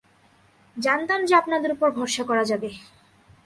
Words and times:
জানতাম 0.77 1.19
যে 1.25 1.33
আপনাদের 1.35 1.71
উপর 1.71 1.89
ভরসা 1.91 2.23
করা 2.23 2.43
যাবে! 2.43 2.69